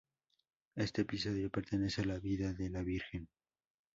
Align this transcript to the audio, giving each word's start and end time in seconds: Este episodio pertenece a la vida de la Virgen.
Este 0.75 1.03
episodio 1.03 1.51
pertenece 1.51 2.01
a 2.01 2.05
la 2.05 2.17
vida 2.17 2.53
de 2.53 2.71
la 2.71 2.81
Virgen. 2.81 3.29